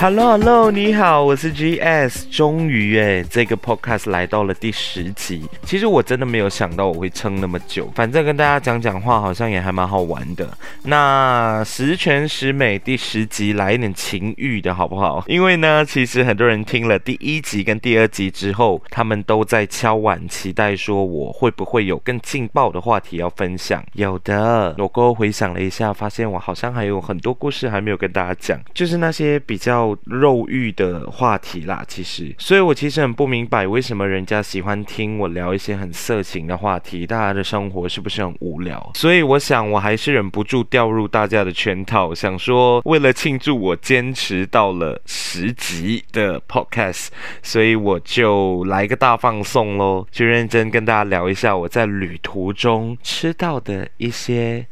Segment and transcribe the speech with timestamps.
[0.00, 2.24] Hello Hello，你好，我是 GS。
[2.30, 5.46] 终于诶，这个 Podcast 来到了第十集。
[5.62, 10.56] 其实我真的没有想到我会撑那么久，反正跟大家讲讲话好像也还蛮好玩的。
[10.84, 15.22] 那十全十美第十集来一点情欲的好不好？
[15.26, 23.84] 因为呢，其实很多人听了第一集跟第二集之后，他们都在敲碗期待说我会不会有更劲爆的话题要分享。
[23.92, 29.89] 有的，我过后回想了一下，发现我好像还有很多故事还没有跟大家讲，就是那些比较。
[30.04, 38.90] 肉欲的话题啦，其实，所以我其实很不明白为什么人家喜欢听我聊一些很色情的话题，大家的生活是不是很无聊？
[38.94, 47.08] 所以我想我还是忍不住掉入大家的圈套，想说为了庆祝我坚持到了十集的 podcast，
[47.42, 54.66] 所以我就来个大放送喽，就认真跟大家聊一下我在旅途中吃到的一些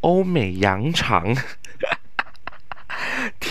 [0.00, 1.34] 欧美羊肠。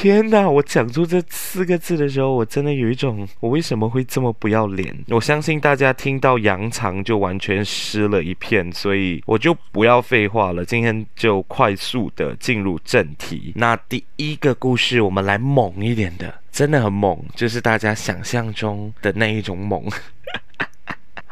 [0.03, 0.49] 天哪！
[0.49, 4.93] 我讲出这四个字的时候，我真的有一种，我为什么会这么不要脸？
[5.07, 13.53] 我相信大家听到羊肠就完全湿了一片，所以我就不要废话了，今天就快速的进入正题。
[13.55, 19.81] 那第一个故事，我们来猛一点的，真的很猛，就是大家想象中的那一种猛。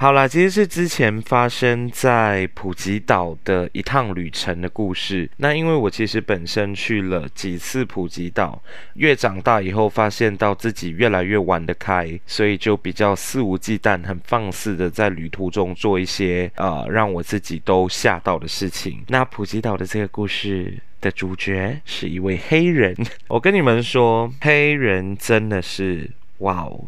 [0.01, 5.29] 好啦，其实是之前发生在普吉岛的一趟旅程的故事。
[5.37, 8.59] 那因为我其实本身去了几次普吉岛，
[8.95, 19.03] 越长大以后发现到自己越来越玩得开，所以就比较肆无忌惮、很放肆的在旅途中做一些呃让我自己都吓到的事情。
[19.07, 26.85] 那普吉岛的这个故事的主角是一位黑人，我跟你们说，黑人真的是哇哦！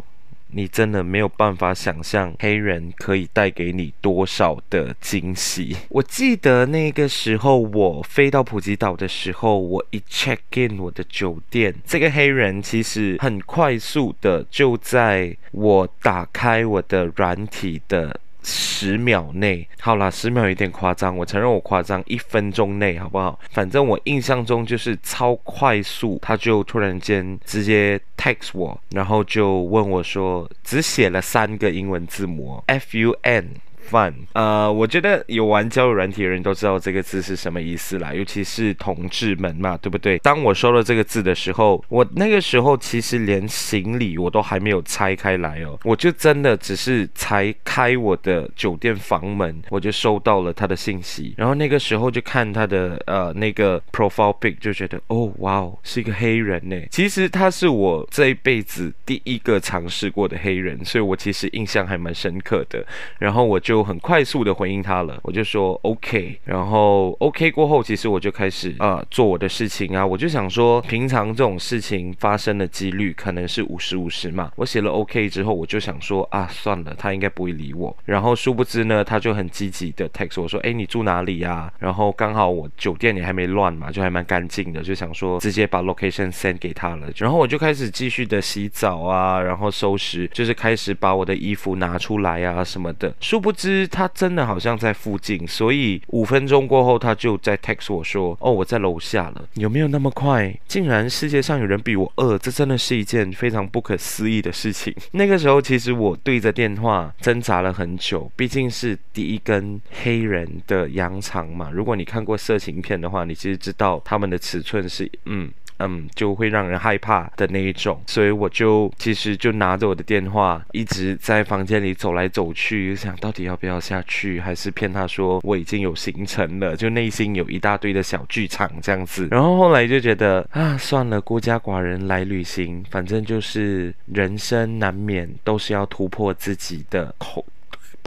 [0.54, 5.76] 你真的没有办法想象黑人可以带给你多少的惊喜。
[5.90, 18.19] 我记得那个时候我飞到普吉岛的时候，我一 check in 我的酒店，这个黑人其实很快速的就在我打开我的软体的。
[18.44, 22.04] 十秒内，好啦，十秒有点夸张，我承认我夸张。
[22.06, 23.40] 一分钟内，好不好？
[23.52, 33.50] 反正我印象中就是超快速，他就突然间直接 text 我，然后就问我说，只写了三个英文字母，F U N。
[33.94, 40.18] fun，呃，我觉得有玩交友软体的人都知道这个字是什么意思啦，尤其是同志们嘛，对不对？
[40.20, 56.75] 当我收到这个字的时候，我那个时候其实连行李我都还没有拆开来哦，我就真的只是才开我的酒店房门，我就收到了他的信息，然后那个时候就看他的呃那个 profile pic，就觉得哦，哇哦，是一个黑人呢。
[56.90, 62.84] 其实他是我这一辈子第一个尝试过的黑人，所以我其实印象还蛮深刻的。
[63.20, 63.82] 然后我就。
[63.83, 74.51] 很快速的回应他了，我就说 OK，然后 OK 过后，其实我就开始啊、做我的事情啊，我就想说，平常这种事情发生的几率可能是五十五十嘛。
[74.55, 77.95] 我写了 OK 之后，我就想说啊，算了，他应该不会理我。
[78.05, 81.71] 然后殊不知呢，他就很积极的 text 我说，哎，你住哪里呀？
[81.79, 87.09] 然后刚好我酒店也还没乱嘛，就还蛮干净的，就想说直接把 location send 给他了。
[87.17, 93.13] 然后我就开始继续的洗澡啊，然后收拾，就是开始把我的衣服拿出来啊什么的。
[93.19, 93.72] 殊不知。
[93.73, 100.56] 知他真的好像在附近，所以五分钟过后，他就在 text 我说：“哦，我在楼下了。”有没有那么快？
[100.67, 104.94] 竟然世界上有人比我饿，这真的是一件非常不可思议的事情。
[105.12, 111.69] 那个时候，其实我对着电话挣扎了很久，毕竟是第一根黑人的羊肠嘛。
[111.72, 115.51] 如果你看过色情片的话，你其实知道他们的尺寸是嗯。
[115.83, 129.27] 嗯，就会让人害怕的那一种，所以我就其实就拿着我的电话，一直在房间里走来走去，想到底要不要下去，还是骗他说我已经有行程了，就内心有一大堆的小剧场这样子。
[129.29, 137.45] 然后后来就觉得啊，算了，孤家寡人来旅行，反正就是人生难免都是要突破自己的口。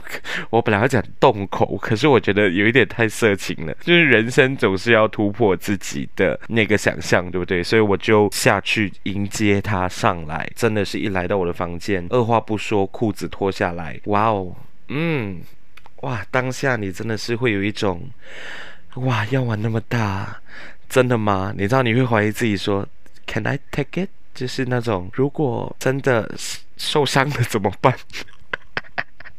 [0.49, 3.73] 我本来要讲洞口，可是我觉得有一点太色情了。
[3.81, 7.61] 就是人生总是要突破自己的那个想象，对不对？
[7.63, 10.49] 所以我就下去迎接他上来。
[10.55, 14.55] 真的是一来到我的房间，二话不说，裤子脱下来，哇哦，
[14.87, 15.41] 嗯，
[16.01, 18.09] 哇，当下你真的是会有一种，
[18.95, 20.39] 哇，要玩那么大，
[20.87, 21.53] 真的吗？
[21.57, 22.87] 你知道你会怀疑自己说
[23.25, 24.09] ，Can I take it？
[24.33, 26.31] 就是那种如果真的
[26.77, 27.93] 受伤了怎么办？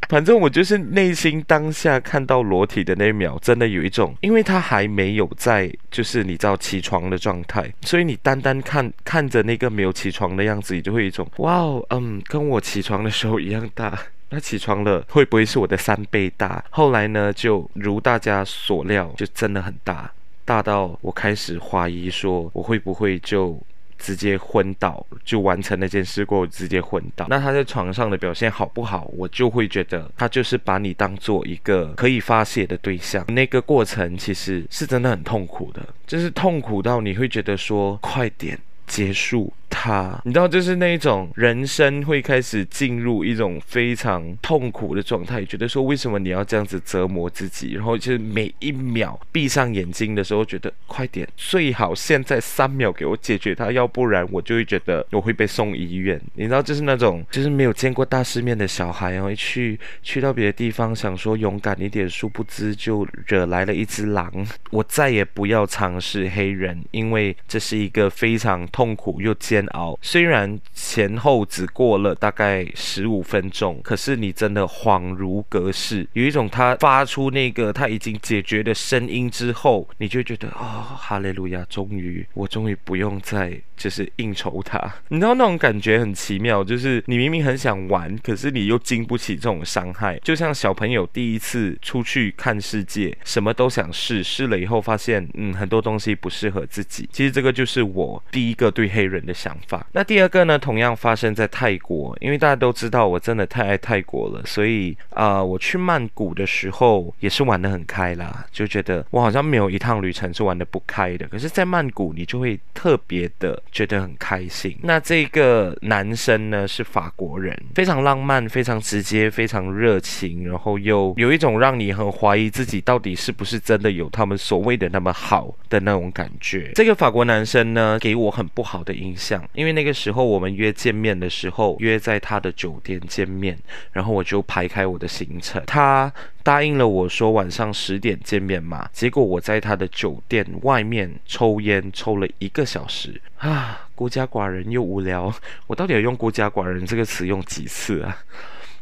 [0.08, 13.99] 反正我就是内心当下看到裸体的那一秒，真的有一种，因为他还没有在，就是你知道起床的状态，所以你单单看看着那个没有起床的样子，你就会有一种，哇哦，嗯，跟我起床的时候一样大。
[14.31, 16.62] 那起床了会不会是我的三倍大？
[16.69, 20.10] 后来呢，就如大家所料，就真的很大，
[20.44, 23.58] 大到我开始怀疑说，我会不会就
[23.99, 27.27] 直接昏倒，就完成那件事过后直接昏倒。
[27.29, 33.25] 那他在床上的表现好不好，我就会觉得他就是把你当做一个可以发泄的对象。
[33.29, 39.53] 那个过程其实是真的很痛苦的，就是痛苦到你会觉得说快点结束。
[39.70, 47.75] 他，你知道，就是那一种人生会开始进入一种非常痛苦的状态，觉得说为什么你要这样子折磨自己？
[47.75, 56.20] 然后就是每一秒闭上眼睛的时候，觉得快点，最好现在三秒给我解决它，要不然我就会觉得我会被送医院。
[56.35, 64.32] 你知道，就是那种就是没有见过大世面的小孩，然后去去到别的地方，想说勇敢一点，殊不知就惹来了一只狼。
[64.70, 69.57] 我再也不要尝试黑人，因为这是一个非常痛苦又艰。
[69.58, 76.06] 煎熬，虽然前后只过了大概十五分钟，可是你真的恍如隔世。
[76.12, 84.79] 有一种他发出那个他已经解决的声音之后，你就觉得、哦，哈利路亚，终于我终于不用再就是应酬他。
[85.09, 90.19] 你知道那种感觉很奇妙，就是你明明很想玩，可是你又经不起这种伤害。
[90.23, 97.09] 就像小朋友第一次出去看世界，什么都想试，试了以后发现，嗯，很多东西不适合自己。
[97.13, 99.57] 其实这个就是我第一个对黑人的想。
[99.67, 99.87] 法。
[99.93, 111.27] 那第二个呢，同样发生在泰国，因为大家都知道我真的太爱泰国了，所以啊、我去曼谷的时候也是玩得很开啦，就觉得我好像没有一趟旅程是玩得不开的。
[111.29, 114.76] 可是，在曼谷你就会特别的觉得很开心。
[114.82, 126.73] 那这个男生呢是法国人，非常浪漫，非常直接，非常热情，然后又有一种让你很怀疑自己到底是不是真的有他们所谓的那么好的那种感觉。
[126.75, 129.43] 这个法国男生呢给我很不好的印象。
[129.55, 133.59] 因为那个时候我们约见面的时候，约在他的酒店见面，
[133.93, 135.62] 然后我就排开我的行程。
[135.67, 136.12] 他
[136.43, 145.32] 答应了我说晚上十点见面嘛，结果我在他的酒店外面抽烟抽了一个小时啊，孤家寡人又无聊。
[145.67, 148.17] 我到底有用孤家寡人这个词用几次啊？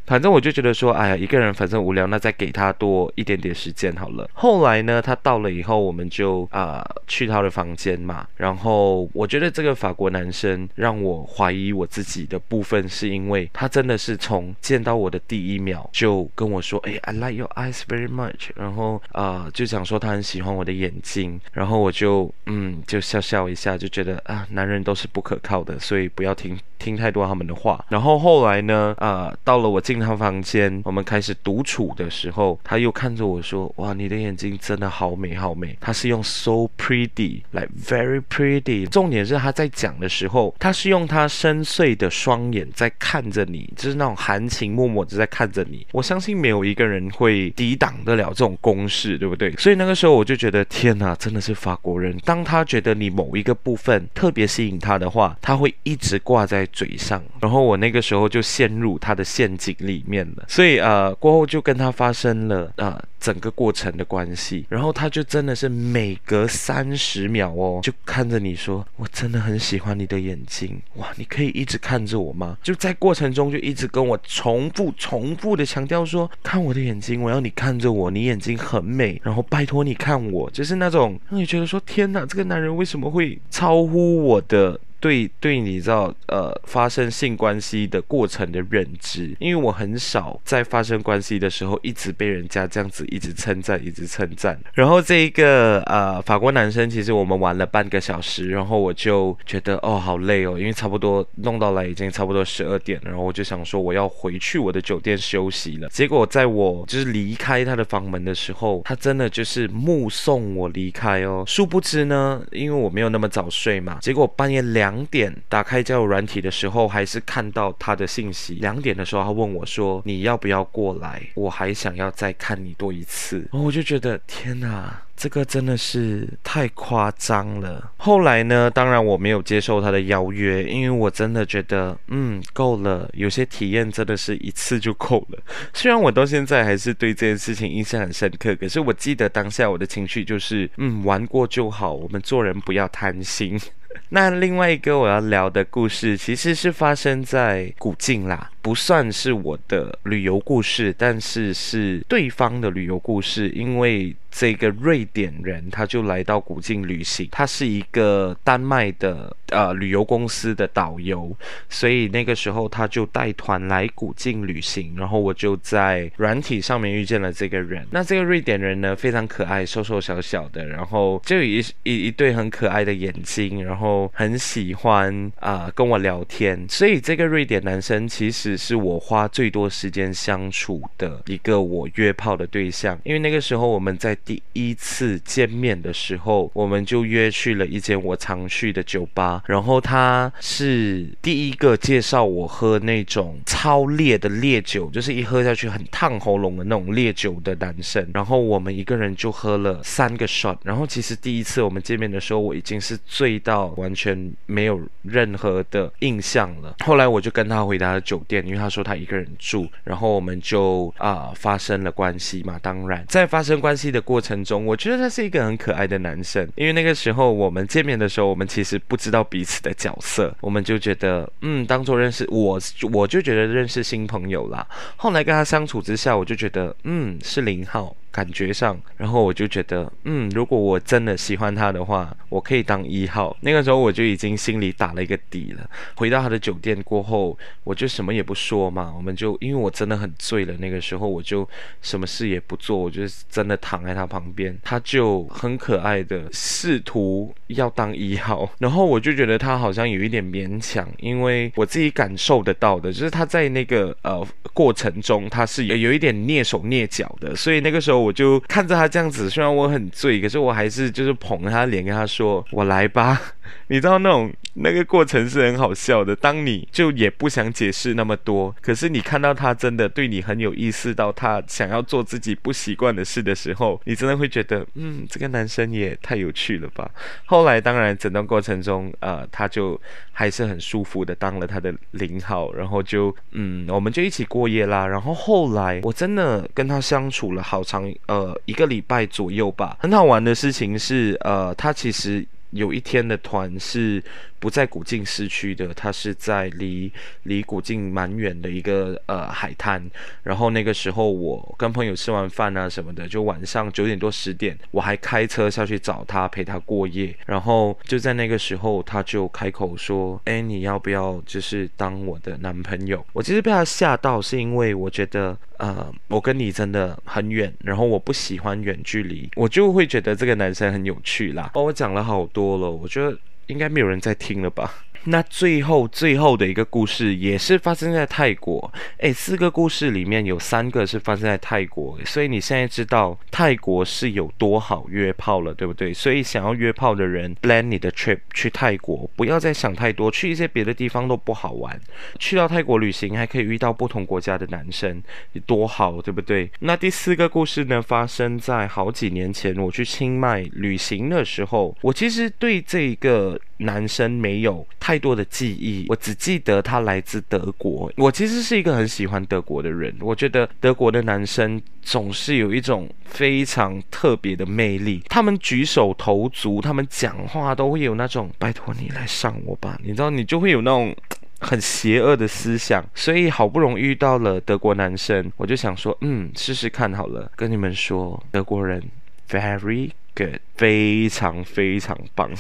[0.07, 4.29] 反正我就觉得说，哎呀，一个人反正无聊，那再给他多一点点时间好了。
[4.33, 8.27] 后来呢，他到了以后，我们就啊、去他的房间嘛。
[8.37, 18.51] 然后我觉得这个法国男生让我怀疑我自己的部分，是因为他真的是从见到我的第一秒就跟我说，哎，I like your eyes very much。
[18.55, 21.41] 然后啊、就想说他很喜欢我的眼睛。
[21.53, 27.85] 然后我就嗯，就笑笑一下，就觉得啊，男人都是不可靠的，所以不要听听太多他们的话。
[27.89, 29.97] 然后后来呢，啊、到了我进。
[29.97, 38.87] 他房间，我们开始独处的时候，他又看着我说：“哇，你的眼睛真的好美，好美。”他是用 so pretty，like very pretty。
[38.87, 45.87] 重点是他在讲的时候，他是用他深邃的双眼在看着你，就是那种含情脉脉的在看着你。
[45.93, 49.51] 我相信没有一个人会抵挡得了这种攻势，对不对？
[49.53, 52.15] 所以那个时候我就觉得，天哪，真的是法国人。
[52.19, 57.23] 当他觉得你某一个部分特别吸引他的话，他会一直挂在嘴上。
[57.41, 72.57] 然后我那个时候就陷入他的陷阱里面了，所以呃过后就跟他发生了呃整个过程的关系，然后他就真的是每隔三十秒哦，就看着你说，我真的很喜欢你的眼睛，哇，你可以一直看着我吗？
[72.63, 84.79] 就在过程中就一直跟我重复重复的强调说，看我的眼睛，我要你看着我，你眼睛很美，然后拜托你看我，就是那种让你觉得说，天哪，这个男人为什么会超乎我的。
[85.07, 94.59] 对对，你知道呃，发生性关系的过程的认知，因为我很少在发生关系的时候一直被人家这样子一直称赞，一直称赞。
[94.75, 105.89] 然后这一个呃法国男生，其实我们玩了半个小时，然后我就觉得哦好累哦，因为差不多弄到来已经差不多十二点，然后我就想说我要回去我的酒店休息了。
[105.91, 111.45] 结果在我就是离开他的房门的时候，他真的就是目送我离开哦。
[111.47, 114.96] 殊不知呢，因为我没有那么早睡嘛，结果半夜两。
[114.97, 118.55] 两点打开交友软体的时候，还是看到他的信息。
[118.55, 121.23] 两点的时候，他问我说：“你要不要过来？
[121.35, 127.93] 我还想要再看你多一次。”然后我就觉得天哪，这个真的是太夸张了。
[127.99, 133.07] 后来呢，当然我没有接受他的邀约，因为我真的觉得，嗯，够了。
[133.13, 135.39] 有些体验真的是一次就够了。
[135.75, 141.93] 虽然我到现在还是对这件事情印象很深刻，可是我记得当下我的情绪就是，嗯，玩过就好。
[141.93, 143.61] 我们做人不要贪心。
[144.09, 148.51] 那另外一个我要聊的故事，其实是发生在古晋啦。
[148.67, 154.17] 不算是我的旅游故事，但是是对方的旅游故事，因为。
[154.29, 157.27] 这个瑞典人，他就来到古晋旅行。
[157.33, 161.35] 他是一个丹麦的呃旅游公司的导游，
[161.71, 164.95] 所以那个时候他就带团来古晋旅行。
[164.95, 167.87] 然后我就在软体上面遇见了这个人。
[167.91, 176.63] 那这个瑞典人呢，非常可爱，瘦瘦小小的，然后就一一一对很可爱的眼睛，然后很喜欢啊、跟我聊天。
[176.69, 184.17] 所以这个瑞典男生其实是我花最多时间相处的一个我约炮的对象，因为那个时候我们在。
[184.25, 189.43] 第一次见面的时候，我们就约去了一间我常去的酒吧。
[189.47, 198.05] 然后他是第一个介绍我喝那种超烈的烈酒，就是一喝下去很烫喉咙的那种烈酒的男生。
[198.15, 200.57] 然后我们一个人就喝了三个 shot。
[200.65, 206.77] 然后其实第一次我们见面的时候，我已经是醉到完全没有任何的印象了。
[206.85, 209.67] 后来我就跟他回他的酒店，因为他说他一个人住。
[209.85, 212.59] 然后我们就啊、呃、发生了关系嘛。
[212.63, 222.61] 当然，在发生关系的过程中，我觉得他是一个很可爱的男生，因为那个时候我们见面的时候，我们其实不知道彼此的角色，我们就觉得，嗯，当做认识我，
[222.93, 224.67] 我就觉得认识新朋友啦。
[224.97, 227.95] 后来跟他相处之下，我就觉得，嗯，是零号。
[228.17, 233.37] 感觉上，然后我就觉得，嗯，如果我真的喜欢他的话，我可以当一号。
[233.43, 235.69] 那个时候我就已经心里打了一个底了。
[235.97, 241.47] 回到他的酒店过后，我就什么也不说嘛，我们就因为我真的很醉了，那个时候我就
[241.83, 258.06] 什么事也不做，我就真的躺在他旁边，他就很可爱的试图要当一号，然后我就觉得他好像有一点勉强，因为我自己感受得到的，就是他在那个呃过程中他是有有一点蹑手蹑脚的，所以那个时候。
[258.07, 263.21] 我就看着他这样子，虽然我很醉，可是我还是就是捧着他脸跟他说：“我来吧。”
[263.69, 266.15] 你知道那种那个过程是很好笑的。
[266.17, 276.91] 当你就也不想解释那么多，可是你看到他真的对你很有意思，到他想要做自己不习惯的事的时候，你真的会觉得，嗯，这个男生也太有趣了吧。
[277.27, 279.81] 后来当然整段过程中，呃，他就
[280.13, 284.87] 还是很舒服的当了他的零号，然后就嗯，我们就一起过夜啦。
[284.87, 289.77] 然后后来我真的跟他相处了好长，呃，一个礼拜左右吧。
[289.81, 292.27] 很好玩的事情是，呃，他其实。
[292.51, 294.03] 有一天的团是
[294.39, 296.93] 不在古晋市区的，他是在离
[297.25, 299.83] 离古晋蛮远的一个呃海滩。
[300.23, 307.15] 然后那个时候我跟朋友吃完饭啊什么的，就晚上九点多十点，我还开车下去找他陪他过夜。
[307.27, 321.51] 然后就在那个时候，他就开口说：“哎，你要不要就是当我的男朋友？”我其实被他吓到，是因为我觉得呃我跟你真的很远，然后我不喜欢远距离，我就会觉得这个男生很有趣啦。
[321.55, 323.17] 哦，我讲了好多了，我觉得
[323.47, 324.73] 应该没有人在听了吧。
[325.07, 335.95] 那最后最后的一个故事也是发生在泰国，诶，四个故事里面有三个是发生在泰国，所以你现在知道泰国是有多好约炮了，对不对？
[335.95, 341.81] 所以想要约炮的人，plan 你的 trip 去泰国，不要再想太多，去一些别的地方都不好玩。
[342.19, 346.51] 去到泰国旅行还可以遇到不同国家的男生，你多好，对不对？
[346.61, 353.41] 那第四个故事呢，发生在好几年前，我去清迈旅行的时候，我其实对这个。
[353.59, 357.91] 男生没有太多的记忆，我只记得他来自德国。
[357.97, 365.03] 我其实是一个很喜欢德国的人，我觉得德国的男生总是有一种非常特别的魅力。
[365.09, 370.95] 他们举手投足，他们讲话都会有那种“拜托你来上我吧”，你知道，你就会有那种
[371.41, 372.85] 很邪恶的思想。
[372.95, 377.31] 所以好不容易遇到了德国男生，我就想说，嗯，试试看好了。
[377.35, 378.83] 跟你们说，德国人
[379.31, 382.31] very good，非常非常棒。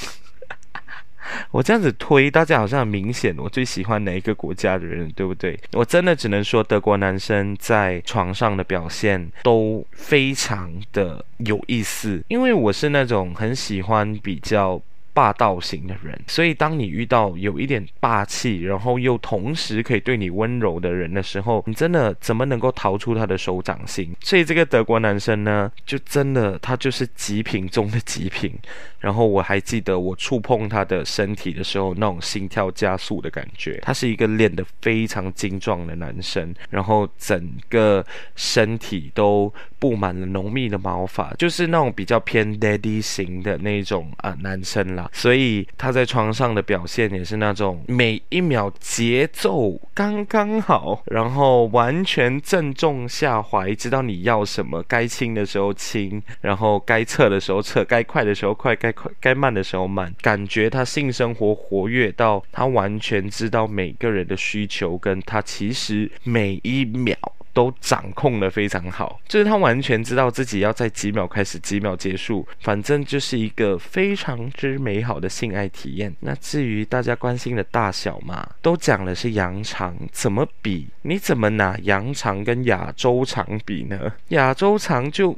[1.50, 5.59] 我这样子推，大家好像很明显我最喜欢哪一个国家的人，对不对？
[5.73, 14.80] 我真的只能说德国男生在床上的表现都非常的有意思，因为我是那种很喜欢比较。
[15.17, 24.15] 霸道型的人，所以当你遇到有一点霸气，然后又同时可以对你温柔的人的时候，你真的怎么能够逃出他的手掌心？
[24.21, 28.53] 所以这个德国男生呢，就真的他就是极品中的极品。
[29.01, 33.79] 然后我还记得我触碰他的身体的时候，那种心跳加速的感觉。
[33.83, 38.05] 他是一个练得非常精壮的男生，然后整个
[38.35, 45.09] 身体都布满了浓密的毛发，就是那种比较偏 daddy 型的那种啊、男生啦。
[45.12, 67.16] 所以他在床上的表现也是那种每一秒节奏刚刚好，然后完全正中下怀，知道你要什么，该亲的时候亲，然后该侧的时候侧，该快的时候快，该快该慢的时候慢，感觉他性生活活跃到他完全知道每个人的需求，跟他其实每一秒。
[67.57, 76.15] 都掌控的非常好，就是他完全知道自己要在几秒开始，几秒结束，反正就是一个非常之美好的性爱体验。
[76.21, 80.87] 那至于大家关心的大小嘛，都讲的是羊肠，怎么比？
[81.01, 84.13] 你怎么拿羊肠跟亚洲肠比呢？
[84.29, 85.35] 亚洲肠就。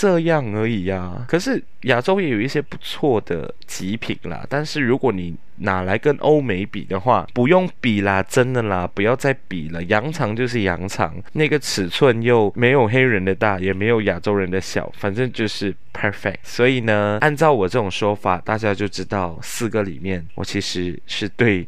[0.00, 4.46] 这样而已啊，可是亚洲也有一些不错的极品啦。
[4.48, 9.82] 但是如果你拿来跟欧美比的话，不用比啦，真的啦，不要再比了。
[9.82, 16.36] 羊肠就是羊肠，那个尺寸又没有黑人的大，也没有亚洲人的小，反正就是 perfect。
[16.44, 21.66] 所以呢，按照我这种说法，大家就知道四个里面，我其实是对。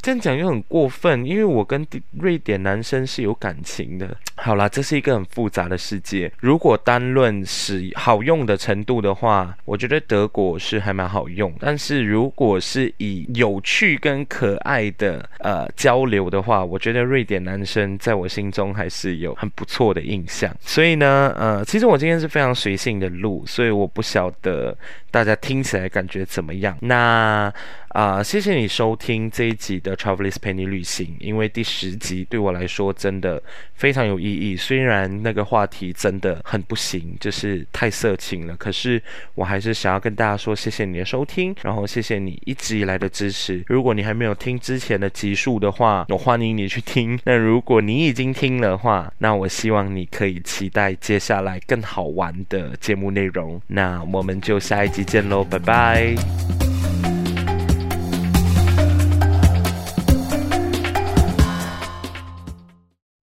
[0.00, 4.16] 这样讲又很过分，因为我跟瑞典男生是有感情的。
[4.36, 6.30] 好啦，这是一个很复杂的世界。
[6.38, 11.52] 如果单论使好用的程度的话，我觉得德国是还蛮好用。
[11.58, 20.54] 但是如果是以有趣跟可爱的呃交流的话，我觉得瑞典男生在我心中还是有很不错的印象。
[20.60, 24.76] 所以呢，呃，其实我今天是非常随性的录，所以我不晓得
[25.10, 26.76] 大家听起来感觉怎么样。
[26.80, 27.52] 那。
[27.92, 33.42] 啊、谢谢你收听这一集的 Travelist 陪你旅行，因为第十集对我来说真的
[33.74, 34.54] 非常有意义。
[34.54, 39.02] 虽然那个话题真的很不行，就是太色情了，可是
[39.34, 43.64] 我还是想要跟大家说谢谢你的收听，然后谢谢你一直以来的支持。
[43.66, 47.18] 如果你还没有听之前的集数的话，我欢迎你去听。
[47.24, 53.60] 那如果你已经听了的话，那我希望你可以期待接下来更好玩的节目内容。
[53.68, 56.67] 那我们就下一集再见喽，拜拜。